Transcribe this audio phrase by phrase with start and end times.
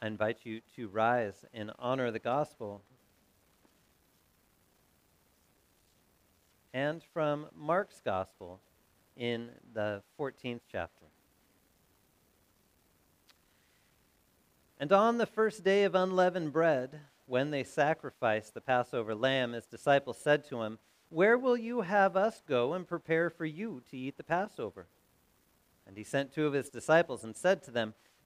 [0.00, 2.82] I invite you to rise and honor of the gospel.
[6.72, 8.60] And from Mark's gospel
[9.16, 11.06] in the 14th chapter.
[14.78, 19.66] And on the first day of unleavened bread, when they sacrificed the Passover lamb, his
[19.66, 20.78] disciples said to him,
[21.10, 24.86] Where will you have us go and prepare for you to eat the Passover?
[25.86, 27.94] And he sent two of his disciples and said to them,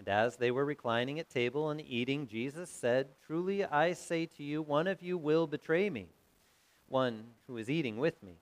[0.00, 4.42] And as they were reclining at table and eating, Jesus said, Truly I say to
[4.42, 6.08] you, one of you will betray me,
[6.88, 8.38] one who is eating with me.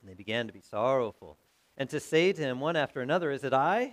[0.00, 1.36] And they began to be sorrowful,
[1.76, 3.92] and to say to him one after another, Is it I?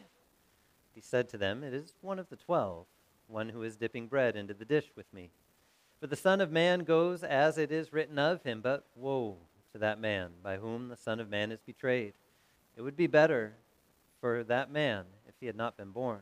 [0.96, 2.86] He said to them, It is one of the twelve
[3.28, 5.30] one who is dipping bread into the dish with me.
[6.00, 9.36] For the Son of Man goes as it is written of him, but woe
[9.74, 12.14] to that man by whom the Son of Man is betrayed.
[12.78, 13.56] It would be better
[14.22, 16.22] for that man if he had not been born.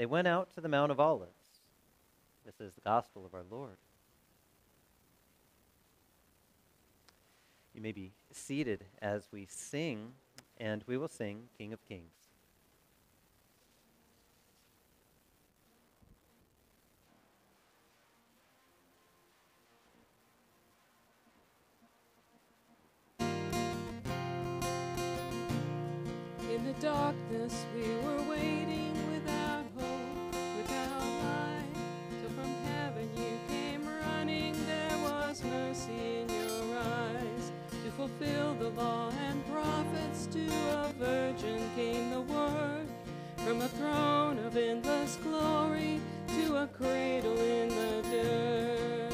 [0.00, 1.60] they went out to the Mount of Olives.
[2.46, 3.76] This is the gospel of our Lord.
[7.74, 10.12] You may be seated as we sing,
[10.56, 12.19] and we will sing King of Kings.
[43.50, 49.12] From a throne of endless glory to a cradle in the dirt.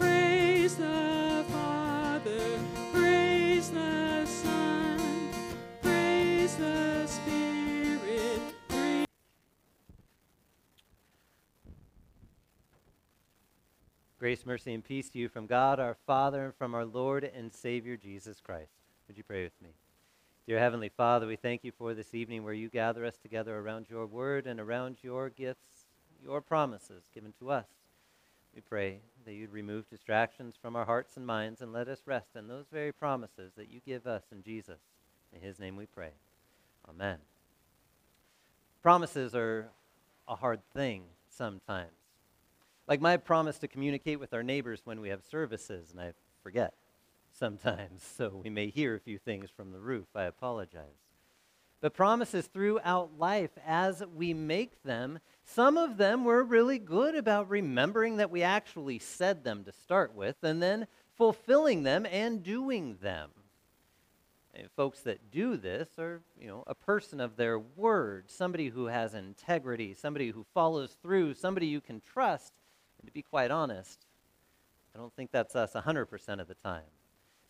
[0.00, 2.58] Praise the Father,
[2.92, 5.30] praise the Son,
[5.82, 8.40] praise the Spirit.
[14.18, 17.54] Grace, mercy, and peace to you from God our Father and from our Lord and
[17.54, 18.72] Savior Jesus Christ.
[19.06, 19.70] Would you pray with me?
[20.46, 23.86] Dear Heavenly Father, we thank you for this evening where you gather us together around
[23.90, 25.86] your word and around your gifts,
[26.22, 27.66] your promises given to us.
[28.54, 32.36] We pray that you'd remove distractions from our hearts and minds and let us rest
[32.36, 34.78] in those very promises that you give us in Jesus.
[35.34, 36.10] In his name we pray.
[36.88, 37.18] Amen.
[38.84, 39.68] Promises are
[40.28, 41.90] a hard thing sometimes.
[42.86, 46.12] Like my promise to communicate with our neighbors when we have services, and I
[46.44, 46.72] forget
[47.38, 50.06] sometimes, so we may hear a few things from the roof.
[50.14, 51.06] I apologize.
[51.80, 57.50] But promises throughout life as we make them, some of them were really good about
[57.50, 60.86] remembering that we actually said them to start with, and then
[61.16, 63.30] fulfilling them and doing them.
[64.54, 68.86] And folks that do this are, you know, a person of their word, somebody who
[68.86, 72.54] has integrity, somebody who follows through, somebody you can trust
[72.98, 74.06] And to be quite honest,
[74.94, 76.84] I don't think that's us 100% of the time.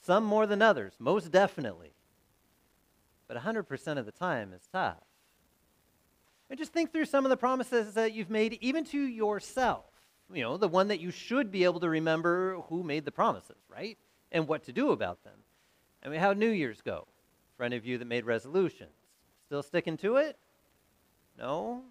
[0.07, 1.91] Some more than others, most definitely.
[3.27, 5.03] But 100% of the time is tough.
[6.49, 9.87] And just think through some of the promises that you've made, even to yourself.
[10.33, 13.57] You know, the one that you should be able to remember who made the promises,
[13.69, 13.99] right?
[14.31, 15.41] And what to do about them.
[16.05, 17.09] I mean, how New Year's go?
[17.57, 18.95] For any of you that made resolutions.
[19.47, 20.39] Still sticking to it?
[21.37, 21.83] No?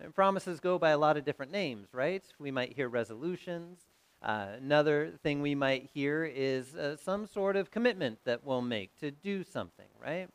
[0.00, 2.22] And promises go by a lot of different names, right?
[2.38, 3.80] We might hear resolutions.
[4.22, 8.96] Uh, another thing we might hear is uh, some sort of commitment that we'll make
[9.00, 10.28] to do something, right?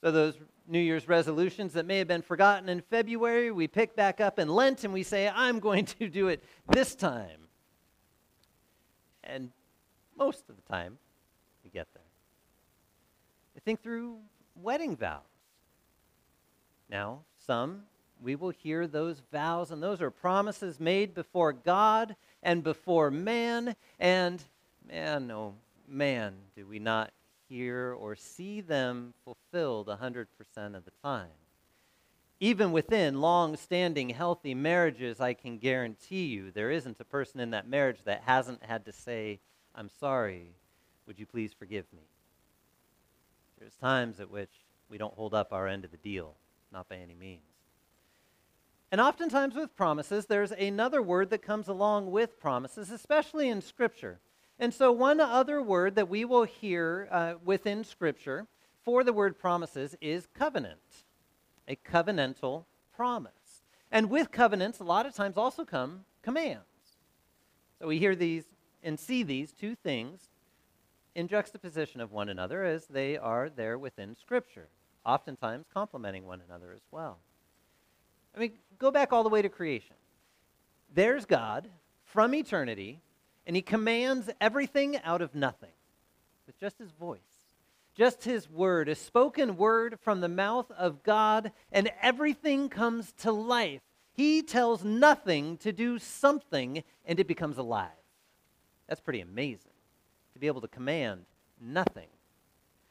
[0.00, 0.34] So those
[0.68, 4.48] New Year's resolutions that may have been forgotten in February, we pick back up in
[4.48, 7.48] Lent and we say, I'm going to do it this time.
[9.24, 9.50] And
[10.16, 10.96] most of the time,
[11.64, 12.02] we get there.
[13.56, 14.18] I think through
[14.54, 15.22] wedding vows.
[16.88, 17.82] Now, some
[18.22, 23.76] we will hear those vows, and those are promises made before God and before man.
[23.98, 24.42] And
[24.88, 25.54] man, oh
[25.88, 27.12] man, do we not
[27.50, 30.26] hear or see them fulfilled 100%
[30.76, 31.28] of the time.
[32.38, 37.50] Even within long standing, healthy marriages, I can guarantee you there isn't a person in
[37.50, 39.40] that marriage that hasn't had to say,
[39.74, 40.54] I'm sorry,
[41.06, 42.04] would you please forgive me?
[43.58, 44.52] There's times at which
[44.88, 46.34] we don't hold up our end of the deal,
[46.72, 47.42] not by any means.
[48.92, 54.20] And oftentimes with promises, there's another word that comes along with promises, especially in Scripture.
[54.58, 58.46] And so, one other word that we will hear uh, within Scripture
[58.84, 61.04] for the word promises is covenant,
[61.68, 62.64] a covenantal
[62.94, 63.62] promise.
[63.92, 66.64] And with covenants, a lot of times also come commands.
[67.78, 68.44] So, we hear these
[68.82, 70.28] and see these two things
[71.14, 74.68] in juxtaposition of one another as they are there within Scripture,
[75.06, 77.18] oftentimes complementing one another as well.
[78.34, 79.96] I mean, go back all the way to creation.
[80.92, 81.68] There's God
[82.04, 83.00] from eternity,
[83.46, 85.70] and he commands everything out of nothing
[86.46, 87.20] with just his voice,
[87.94, 93.32] just his word, a spoken word from the mouth of God, and everything comes to
[93.32, 93.82] life.
[94.12, 97.88] He tells nothing to do something, and it becomes alive.
[98.88, 99.72] That's pretty amazing
[100.32, 101.24] to be able to command
[101.60, 102.08] nothing.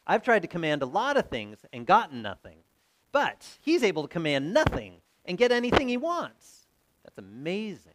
[0.07, 2.59] I've tried to command a lot of things and gotten nothing,
[3.12, 6.65] but he's able to command nothing and get anything he wants.
[7.03, 7.93] That's amazing.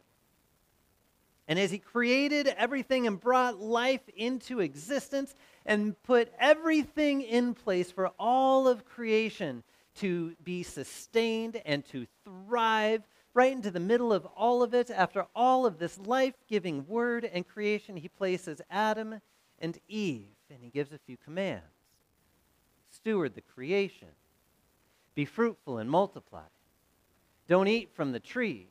[1.47, 5.35] And as he created everything and brought life into existence
[5.65, 9.63] and put everything in place for all of creation
[9.97, 13.03] to be sustained and to thrive,
[13.33, 17.29] right into the middle of all of it, after all of this life giving word
[17.31, 19.19] and creation, he places Adam
[19.59, 21.63] and Eve and he gives a few commands
[22.89, 24.07] steward the creation,
[25.15, 26.45] be fruitful and multiply,
[27.47, 28.69] don't eat from the tree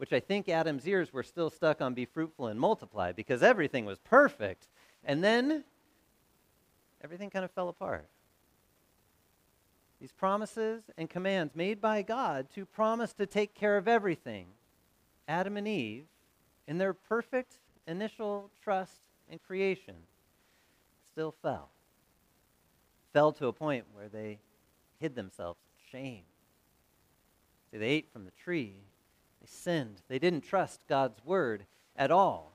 [0.00, 3.84] which I think Adam's ears were still stuck on be fruitful and multiply because everything
[3.84, 4.66] was perfect.
[5.04, 5.62] And then
[7.04, 8.08] everything kind of fell apart.
[10.00, 14.46] These promises and commands made by God to promise to take care of everything,
[15.28, 16.06] Adam and Eve,
[16.66, 19.96] in their perfect initial trust in creation,
[21.12, 21.68] still fell.
[23.12, 24.38] Fell to a point where they
[24.98, 26.29] hid themselves in shame.
[27.72, 28.74] They ate from the tree
[29.40, 30.02] they sinned.
[30.08, 31.64] They didn't trust God's word
[31.96, 32.52] at all.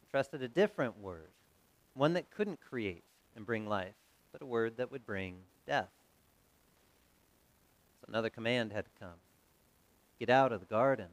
[0.00, 1.30] They trusted a different word,
[1.94, 3.04] one that couldn't create
[3.36, 3.94] and bring life,
[4.32, 5.36] but a word that would bring
[5.66, 5.90] death.
[8.00, 9.18] So another command had to come
[10.18, 11.08] get out of the garden.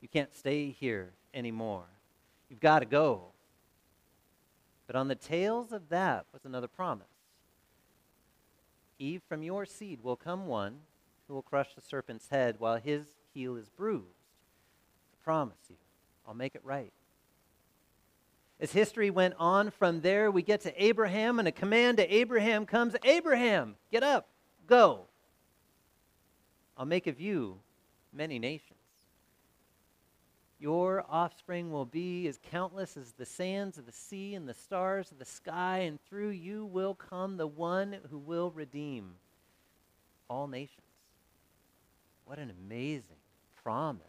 [0.00, 1.84] You can't stay here anymore.
[2.48, 3.32] You've got to go.
[4.86, 7.06] But on the tails of that was another promise
[8.98, 10.78] Eve, from your seed will come one
[11.26, 14.06] who will crush the serpent's head, while his heel is bruised.
[15.12, 15.76] I promise you,
[16.26, 16.92] I'll make it right.
[18.58, 22.64] As history went on from there, we get to Abraham, and a command to Abraham
[22.64, 24.28] comes Abraham, get up,
[24.66, 25.06] go.
[26.78, 27.58] I'll make of you
[28.12, 28.72] many nations.
[30.58, 35.12] Your offspring will be as countless as the sands of the sea and the stars
[35.12, 39.16] of the sky, and through you will come the one who will redeem
[40.30, 40.85] all nations.
[42.26, 43.16] What an amazing
[43.62, 44.02] promise.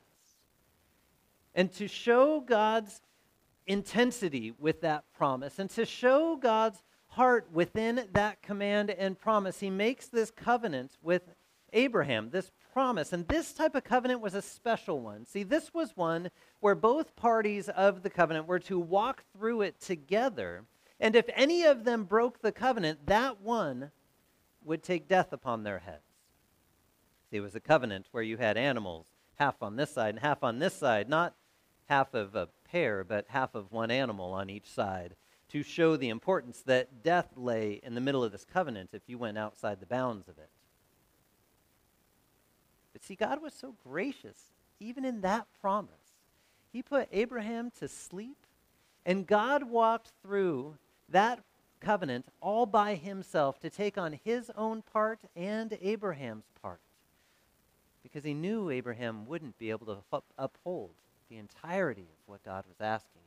[1.54, 3.02] And to show God's
[3.68, 9.69] intensity with that promise and to show God's heart within that command and promise, he
[9.69, 11.21] makes this covenant with
[11.74, 13.14] Abraham, this promise.
[13.14, 15.26] And this type of covenant was a special one.
[15.26, 19.80] See, this was one where both parties of the covenant were to walk through it
[19.80, 20.64] together.
[21.00, 23.92] And if any of them broke the covenant, that one
[24.64, 26.06] would take death upon their heads.
[27.31, 29.07] It was a covenant where you had animals
[29.38, 31.36] half on this side and half on this side, not
[31.88, 35.16] half of a pair, but half of one animal on each side,
[35.50, 39.18] to show the importance that death lay in the middle of this covenant if you
[39.18, 40.50] went outside the bounds of it.
[42.94, 45.92] But see, God was so gracious, even in that promise.
[46.74, 48.46] He put Abraham to sleep,
[49.06, 51.42] and God walked through that
[51.80, 56.81] covenant all by himself to take on his own part and Abraham's part
[58.11, 59.97] because he knew Abraham wouldn't be able to
[60.37, 60.92] uphold
[61.30, 63.21] the entirety of what God was asking.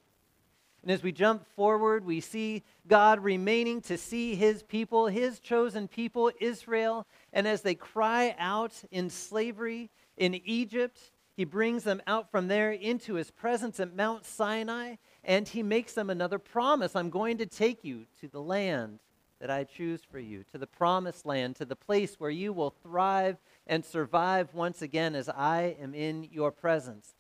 [0.82, 5.88] And as we jump forward, we see God remaining to see his people, his chosen
[5.88, 7.06] people, Israel.
[7.34, 12.72] And as they cry out in slavery in Egypt, he brings them out from there
[12.72, 17.46] into his presence at Mount Sinai, and he makes them another promise I'm going to
[17.46, 19.00] take you to the land
[19.40, 22.74] that I choose for you, to the promised land, to the place where you will
[22.82, 27.14] thrive and survive once again as I am in your presence.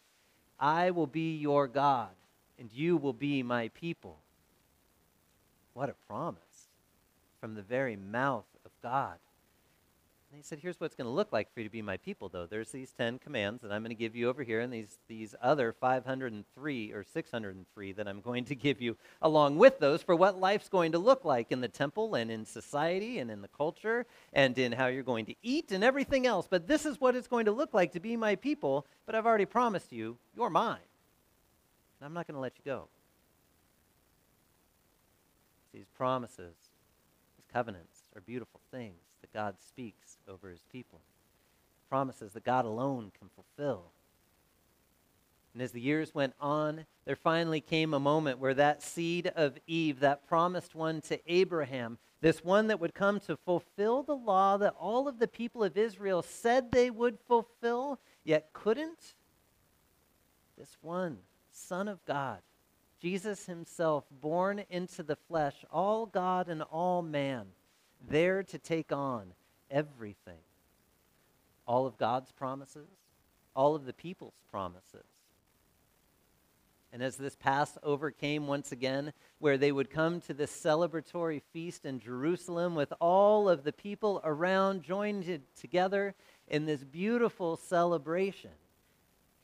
[0.58, 2.10] I will be your God,
[2.58, 4.18] and you will be my people.
[5.72, 6.68] What a promise
[7.40, 9.16] from the very mouth of God.
[10.30, 11.96] And he said, Here's what it's going to look like for you to be my
[11.96, 12.46] people, though.
[12.46, 15.34] There's these 10 commands that I'm going to give you over here, and these, these
[15.42, 20.38] other 503 or 603 that I'm going to give you along with those for what
[20.38, 24.06] life's going to look like in the temple and in society and in the culture
[24.32, 26.46] and in how you're going to eat and everything else.
[26.48, 29.26] But this is what it's going to look like to be my people, but I've
[29.26, 30.78] already promised you, you're mine.
[31.98, 32.86] And I'm not going to let you go.
[35.74, 36.54] These promises,
[37.36, 41.00] these covenants are beautiful things that God speaks over his people.
[41.88, 43.90] Promises that God alone can fulfill.
[45.52, 49.58] And as the years went on, there finally came a moment where that seed of
[49.66, 54.56] Eve, that promised one to Abraham, this one that would come to fulfill the law
[54.58, 59.14] that all of the people of Israel said they would fulfill, yet couldn't,
[60.56, 61.18] this one,
[61.50, 62.38] Son of God,
[63.00, 67.46] Jesus himself, born into the flesh, all God and all man,
[68.08, 69.32] there to take on
[69.70, 70.38] everything.
[71.66, 72.88] All of God's promises,
[73.54, 75.04] all of the people's promises.
[76.92, 81.84] And as this Passover came once again, where they would come to this celebratory feast
[81.84, 86.14] in Jerusalem with all of the people around joined together
[86.48, 88.50] in this beautiful celebration,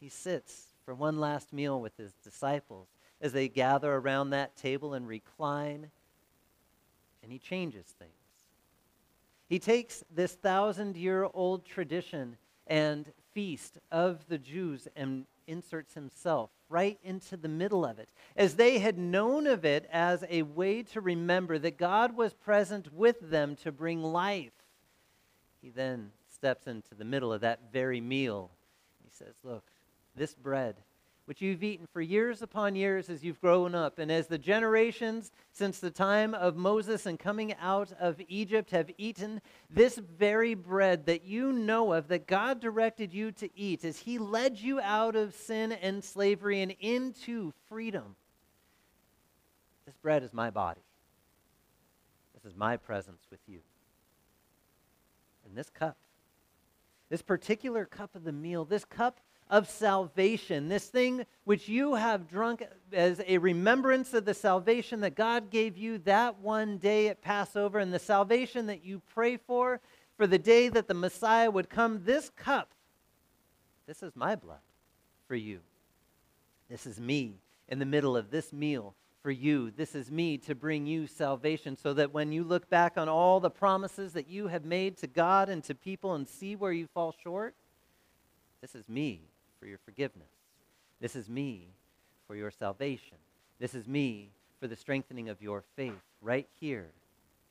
[0.01, 2.89] he sits for one last meal with his disciples
[3.21, 5.91] as they gather around that table and recline,
[7.23, 8.11] and he changes things.
[9.49, 12.37] He takes this thousand year old tradition
[12.67, 18.11] and feast of the Jews and inserts himself right into the middle of it.
[18.37, 22.93] As they had known of it as a way to remember that God was present
[22.93, 24.53] with them to bring life,
[25.63, 28.51] he then steps into the middle of that very meal.
[29.05, 29.71] He says, Look,
[30.17, 30.77] this bread
[31.27, 35.33] which you've eaten for years upon years as you've grown up, and as the generations
[35.53, 41.07] since the time of Moses and coming out of Egypt have eaten this very bread
[41.07, 45.17] that you know of, that God directed you to eat, as He led you out
[45.17, 48.15] of sin and slavery and into freedom.
[49.85, 50.81] This bread is my body.
[52.35, 53.59] This is my presence with you.
[55.45, 55.97] And this cup,
[57.09, 59.19] this particular cup of the meal, this cup
[59.49, 65.15] of salvation, this thing which you have drunk as a remembrance of the salvation that
[65.15, 69.81] God gave you that one day at Passover, and the salvation that you pray for
[70.17, 72.03] for the day that the Messiah would come.
[72.05, 72.71] This cup,
[73.87, 74.59] this is my blood
[75.29, 75.61] for you.
[76.69, 77.37] This is me
[77.69, 79.71] in the middle of this meal for you.
[79.71, 83.39] This is me to bring you salvation so that when you look back on all
[83.39, 86.89] the promises that you have made to God and to people and see where you
[86.89, 87.55] fall short,
[88.61, 89.21] this is me
[89.59, 90.29] for your forgiveness.
[91.01, 91.69] This is me
[92.27, 93.19] for your salvation.
[93.59, 96.89] This is me for the strengthening of your faith right here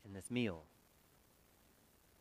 [0.05, 0.63] in this meal.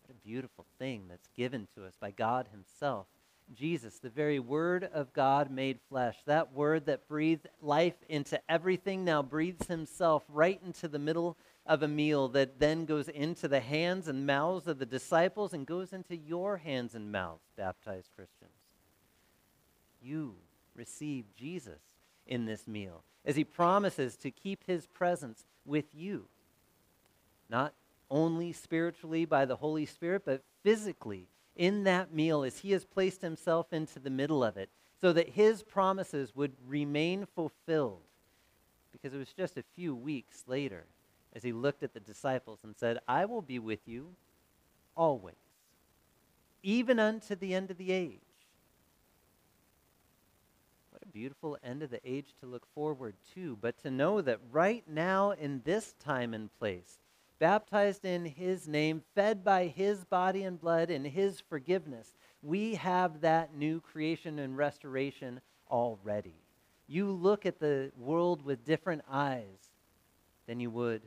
[0.03, 3.07] What a beautiful thing that's given to us by God Himself.
[3.55, 9.05] Jesus, the very Word of God made flesh, that Word that breathed life into everything,
[9.05, 11.37] now breathes Himself right into the middle
[11.67, 15.67] of a meal that then goes into the hands and mouths of the disciples and
[15.67, 18.64] goes into your hands and mouths, baptized Christians
[20.05, 20.35] you
[20.75, 21.81] receive Jesus
[22.27, 26.27] in this meal as he promises to keep his presence with you.
[27.49, 27.73] Not
[28.11, 33.23] only spiritually by the Holy Spirit, but physically in that meal as he has placed
[33.23, 34.69] himself into the middle of it
[35.01, 38.03] so that his promises would remain fulfilled.
[38.93, 40.85] Because it was just a few weeks later
[41.35, 44.15] as he looked at the disciples and said, I will be with you
[44.97, 45.35] always,
[46.63, 48.21] even unto the end of the age
[51.15, 55.31] beautiful end of the age to look forward to, but to know that right now
[55.31, 56.99] in this time and place,
[57.39, 63.21] baptized in his name, fed by his body and blood and his forgiveness, we have
[63.21, 65.41] that new creation and restoration
[65.71, 66.35] already.
[66.89, 69.71] You look at the world with different eyes
[70.49, 71.03] than you would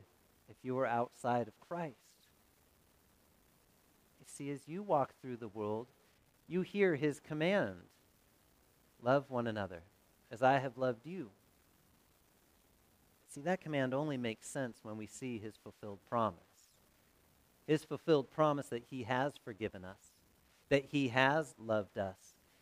[0.48, 1.96] if you were outside of Christ.
[4.18, 5.86] You see, as you walk through the world,
[6.48, 7.76] you hear his command
[9.02, 9.82] love one another
[10.30, 11.30] as I have loved you.
[13.28, 16.38] See, that command only makes sense when we see his fulfilled promise.
[17.66, 20.14] His fulfilled promise that he has forgiven us,
[20.70, 22.16] that he has loved us,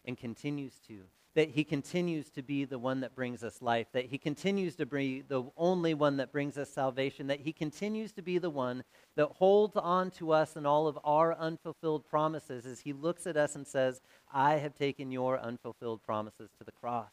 [0.04, 1.02] and continues to.
[1.34, 4.86] That he continues to be the one that brings us life, that he continues to
[4.86, 8.82] be the only one that brings us salvation, that he continues to be the one
[9.16, 13.36] that holds on to us and all of our unfulfilled promises as he looks at
[13.36, 14.00] us and says,
[14.32, 17.10] I have taken your unfulfilled promises to the cross.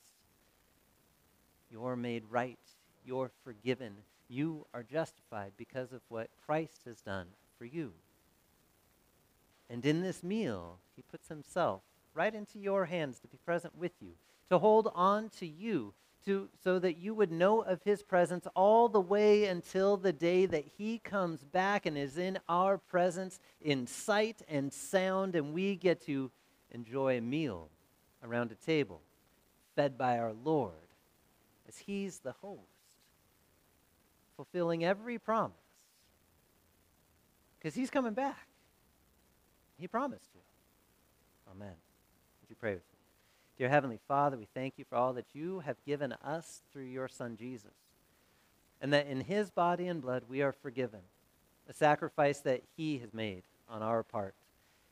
[1.74, 2.60] You're made right.
[3.04, 3.94] You're forgiven.
[4.30, 7.26] You are justified because of what Christ has done
[7.58, 7.94] for you.
[9.72, 11.82] And in this meal, he puts himself
[12.14, 14.12] right into your hands to be present with you,
[14.52, 18.88] to hold on to you, to, so that you would know of his presence all
[18.88, 23.88] the way until the day that he comes back and is in our presence in
[23.88, 26.30] sight and sound, and we get to
[26.70, 27.70] enjoy a meal
[28.24, 29.02] around a table,
[29.76, 30.83] fed by our Lord,
[31.78, 32.62] he's the host,
[34.36, 35.56] fulfilling every promise.
[37.60, 38.48] Because he's coming back.
[39.78, 40.40] He promised to.
[41.52, 41.76] Amen.
[42.42, 43.00] Would you pray with me?
[43.58, 47.08] Dear Heavenly Father, we thank you for all that you have given us through your
[47.08, 47.74] Son Jesus.
[48.82, 51.00] And that in his body and blood we are forgiven,
[51.70, 54.36] a sacrifice that he has made on our part,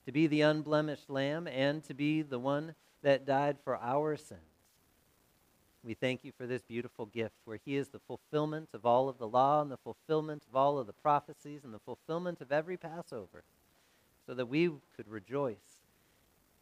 [0.05, 4.39] to be the unblemished lamb and to be the one that died for our sins.
[5.83, 9.17] We thank you for this beautiful gift where he is the fulfillment of all of
[9.17, 12.77] the law and the fulfillment of all of the prophecies and the fulfillment of every
[12.77, 13.43] Passover
[14.27, 15.81] so that we could rejoice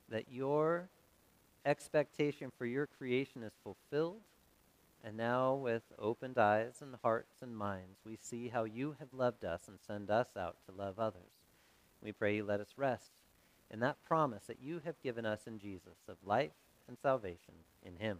[0.08, 0.88] that your
[1.66, 4.22] expectation for your creation is fulfilled.
[5.04, 9.46] And now, with opened eyes and hearts and minds, we see how you have loved
[9.46, 11.22] us and send us out to love others.
[12.02, 13.12] We pray you let us rest
[13.72, 16.52] in that promise that you have given us in Jesus of life
[16.88, 17.54] and salvation
[17.86, 18.20] in him.